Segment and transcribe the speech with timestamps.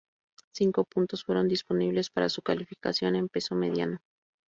[0.51, 3.99] Cinco puntos fueron disponibles para su calificación en peso mediano.